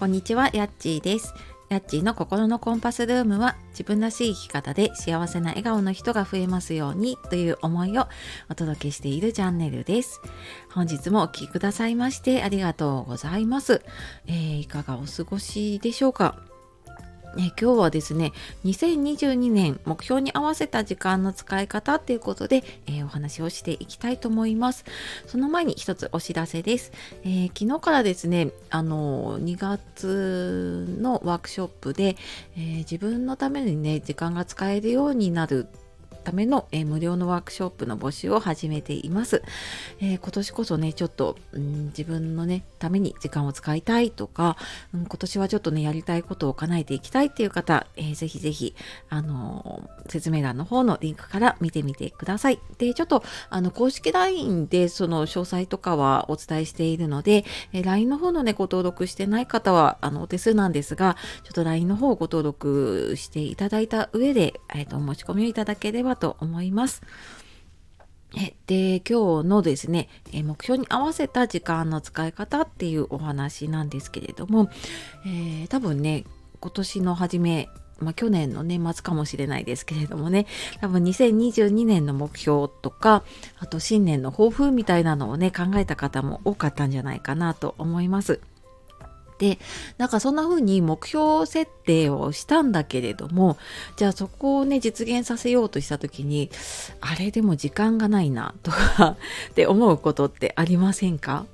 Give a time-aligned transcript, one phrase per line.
[0.00, 1.34] こんにちは、やっちーです。
[1.68, 8.08] やっちーの心のコンパスルームは自分らしい生き方で幸せな笑顔の人が増えますようにという思いを
[8.48, 10.22] お届けしているチャンネルです。
[10.72, 13.82] 本日もお聴きくださいましてありがとうございます。
[14.26, 16.49] えーいかがお過ごしでしょうか？
[17.38, 18.32] え今日はですね
[18.64, 24.84] 2022年目標に合わせた時間の使い方っていうことで、えーお話をしていきたいと思います。
[25.26, 26.92] その前に一つお知らせです、
[27.24, 32.16] えー昨日からですねあの2月のワークショップで、
[32.56, 35.66] えー自分のためにね時間が使えるようになる
[36.20, 39.42] ための、えー無料のワークショップの募集を始めています、
[40.00, 44.56] えー今年こそねちょっと、うん自分のねために時間を使いたいとか、
[44.94, 48.74] うん今年はちょっとねやりたいことを叶えていきたいっていう方、えーぜひぜひ
[49.08, 52.60] あのー説明欄の方のリンクから見てみてください。
[52.78, 67.02] でちょっとあの公式 LINE でその詳細とかはお伝えしているので、えー LINE の方のねご登録してない方はあのお手数なんですがちょっと LINE の方をご登録していただいた上で、えーとお申し込みをいただければと思います
[68.36, 74.70] えで今日のですね目標に合わせた時間の使い方っていうお話なんですけれども、
[75.26, 76.24] えー多分ね
[76.60, 77.68] 今年の初め
[78.00, 80.46] まあ、去年の年末かもしれないですけれどもね
[80.80, 83.22] 多分2022年の目標とか
[83.58, 88.40] あと新年の抱負みたいなのをね考えた方も多かったんじゃないかなと思います。
[89.40, 89.58] で
[89.96, 93.56] なんかそんな風に目標設定をしたんだけれども
[93.96, 96.50] じゃあそこをね実現させようとした時に
[97.00, 99.16] あれでも時間がないなとか
[99.50, 101.46] って思うことってありませんか？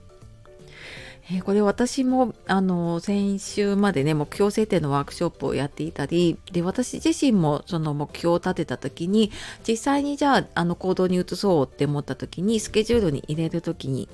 [1.31, 9.33] えこれ私もあの先週までね目標設定のワークショップをやっていたりで私自身もその目標を立てた時に
[9.67, 14.09] 実際にじゃああの行動に移そうって思った時にスケジュールに入れる時に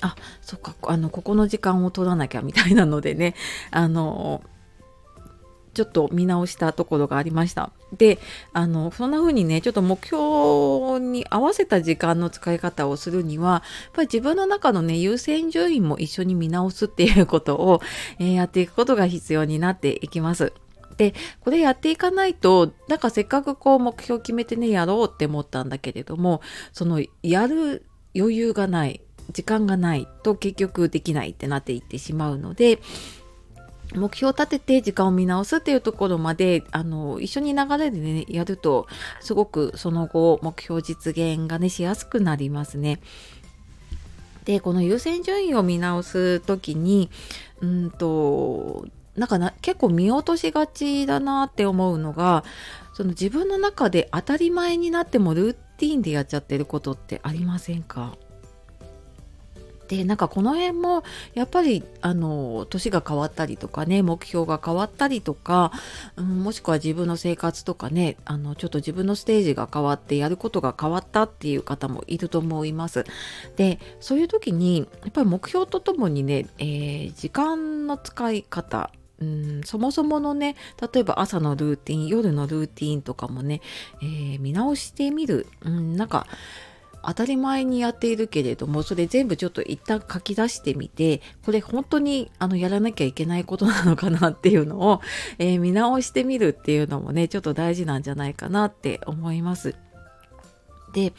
[0.00, 3.34] あそっかあのここの時間を取らなきゃみたいなのでね
[3.70, 4.42] あの
[5.74, 7.70] ちょっと見直したところがありました。
[7.92, 8.18] で
[8.54, 13.62] あのそんな風にねちょっと目標に合わせた時間の使い方をするにはやっ
[13.92, 17.80] ぱり自分の中のね優先順位も一緒に見直すっていうことを、
[18.18, 20.52] えーやっていくことが必要になっていきます。
[20.96, 26.40] でこれやっていかないとなんかせっかくこう目標決めてねやろうって思ったんだけれども
[26.72, 32.80] そのやる余裕がない時間がないと結局できないってなっていってしまうので
[33.94, 38.88] 目標を立てて時間を見直すっていうところまであの一緒に流れでねやると
[39.20, 43.00] すごくその後目標実現がねしやすくなりますね。
[44.44, 47.10] でこの優先順位を見直す時に
[47.60, 48.86] うんと
[49.16, 52.44] なんかな結構見落としがちだなって思うのが
[52.92, 58.16] その自分の中で当たり前になってもルーティンでやっちゃってることってありませんか？
[59.88, 61.04] でなんかこの辺も
[61.34, 65.72] やっぱりあの年が変わったりとかね目標が変わったりとか、
[66.16, 73.04] うん、もしくは自分の生活とかねあのちょっと自分のステージが変わってやることが変わったっていう方もいると思います。
[73.56, 80.56] でそういう時にやっぱり目標とともにね、えー時間の使い方うん、そもそものね
[80.92, 83.62] 例えば朝のルーティン夜のルーティンとかもね、
[84.02, 86.26] えー見直してみる、うん、なんか
[87.04, 95.00] 当たり前にやっているけれどもそれ全部ちょっと一旦書き出してみてこれ本当にあのやらなきゃいけないことなのかなっていうのを、
[95.38, 99.74] えー見直してみるっていうのもねちょっと大事なんじゃないかなって思います。
[100.92, 101.12] で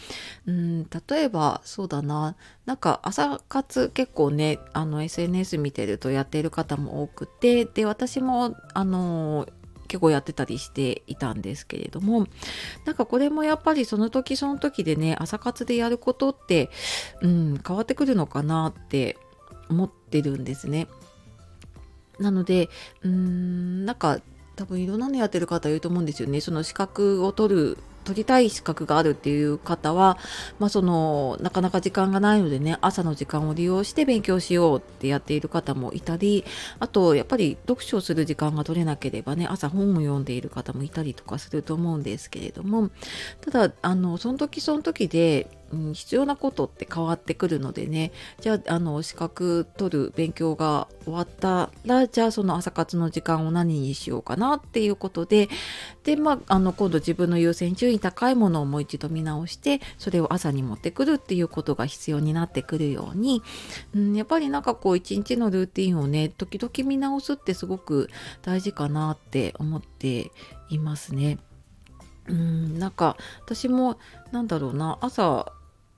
[0.48, 9.48] うん例えばそうだななんか朝活結構ねあの SNS 見てるとやっている方も多くてで私もあの
[9.88, 12.28] 結構やってたりしていたんですけれども
[12.86, 16.70] なんかこれもやっぱりその時その時でね朝活でやることって、
[17.22, 19.18] うん、変わってくるのかなって
[19.70, 20.88] 思ってるんですね。
[22.20, 22.70] なので
[23.04, 24.20] うーんなんか
[24.56, 26.42] 多分いろんなのやってる方いると思うんですよね。
[26.42, 30.18] その資格を取る取りたい資格があるっていう方は、
[30.60, 36.46] まあ、そのなかなか時間がないのでね朝の時間を利用して勉強しようってやっている方もいたり
[36.80, 42.92] あとやっぱり読書する時間が取れなければね朝本を読んでいる方もいたりとかすると思うんですけれども
[43.42, 48.12] ただあのその時その時で、うん、必要なことって変わってくるのでね。
[48.40, 55.50] じゃああの資格取る勉強が終わったらじゃあその朝活の時間を何にしようかなっていうことで。
[56.04, 63.44] でまああの今度自分の優先順位高いものをもう一度見直してそれを朝に持ってくるっていうことが必要になってくるように、
[63.94, 68.10] うん、やっぱりなんかこう一日のルーティンをね時々見直すってすごく
[68.42, 70.32] 大事かなって思って
[70.70, 71.40] いますね。
[72.28, 73.98] うんなんか私も
[74.32, 75.54] なんだろうな朝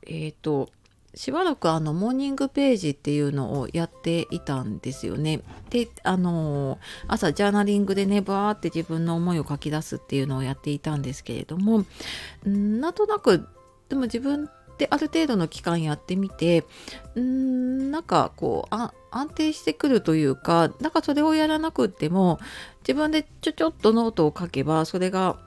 [0.09, 0.69] えっ、と
[1.15, 5.41] しばらくあのモーニングページっていうのをやっていたんですよね。
[5.69, 6.77] であの
[7.07, 11.83] 朝ジャーナリングでねバーって自分の思いを書き出すっていうのをやっていたんですけれども
[12.45, 13.47] なんとなく
[13.89, 16.63] でも自分である程度の期間やってみて
[17.19, 22.39] んなんかこうあ安定してくるというかなんかそれをやらなくっても
[22.81, 25.37] 自分でちょちょっとノートを書けばそれが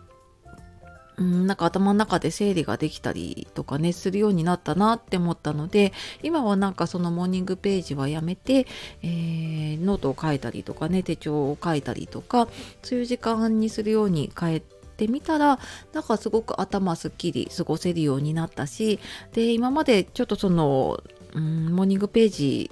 [1.19, 5.93] うん、なんか頭の中で整理ができたりとかねするようになったなって思ったので
[6.23, 8.67] 今はなんかそのモーニングページはやめて、
[9.03, 12.49] えー、ノートを書いたりとかね手帳を書いたりとか
[12.83, 14.63] そういう時間にするように変え
[14.97, 15.59] てみたら
[15.93, 18.99] なんかすごく頭すっきり過ごせるようになったし
[19.33, 21.03] で今までちょっとその、
[21.35, 22.71] うん、モーニングページ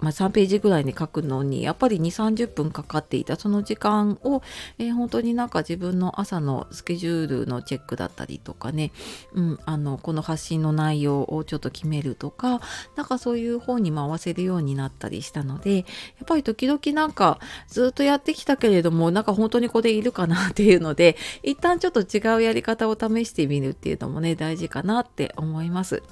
[0.00, 4.42] まあ、3ページぐらいに書くのにやっぱり2 3 0分かかっていたその時間を、
[4.78, 8.92] えー、本当になんか自分の朝のスケジュールのチェックだったりとかね、
[9.34, 12.60] うん、あのこの発信の内容をちょっと決めるとか
[12.96, 15.84] なんかそういう方に回せるようになったりしたのでやっ
[16.26, 26.02] ぱり時々なんかずっとやってきたけれどもなんか本当にこれいるかなっていうので一旦ちょっと違うやり方を試してみるっていうのもね大事かなって思います。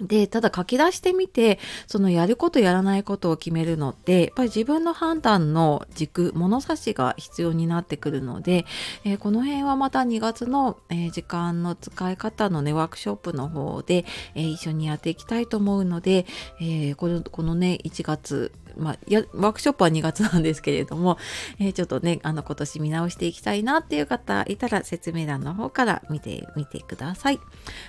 [0.00, 8.64] で、ただ書き出してみて、そのやることやらないことを決めるのって、やっぱり自分の判断の軸、物差しが必要になってくるので、
[9.04, 14.04] えー、この辺はまた2月の、えー、時間の使い方のね、ワークショップの方で、
[14.34, 16.26] えー、一緒にやっていきたいと思うので、
[16.60, 21.18] えこのこのね、1月、まあ、やワークショップは2月なんですけれども、
[21.58, 27.40] えー、ちょっとねあの今年見直していきたいなっていう方いたら説明欄の方から見てみてください。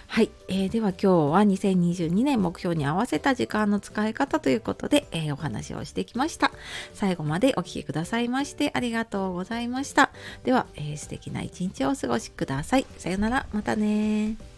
[0.07, 6.51] はい、えー、では今日は2022年目標に合わせた時間の使い方ということで、えー、お話をしてきました。
[6.93, 10.11] 最後までお聴きくださいましてありがとうございました。
[10.43, 12.85] では、えー、素敵な一日をお過ごしください。
[12.97, 14.54] さよなら、またね